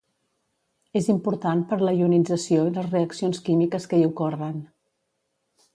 És 1.01 1.09
important 1.13 1.61
per 1.73 1.79
la 1.83 1.93
ionització 1.99 2.65
i 2.71 2.75
les 2.79 2.89
reaccions 2.95 3.45
químiques 3.51 3.87
que 3.93 4.01
hi 4.01 4.09
ocorren. 4.13 4.59